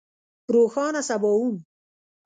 [0.53, 1.55] روښانه سباوون